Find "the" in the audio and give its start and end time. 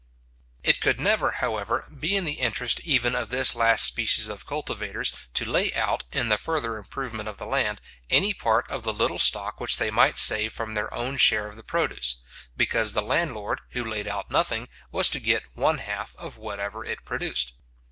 2.19-2.39, 6.27-6.39, 7.37-7.45, 8.81-8.93, 11.55-11.61, 12.93-13.03